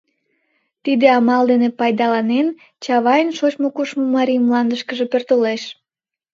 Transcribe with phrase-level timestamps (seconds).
[0.83, 2.47] Тиде амал дене пайдаланен,
[2.83, 5.63] Чавайн шочмо-кушмо марий мландышкыже пӧртылеш.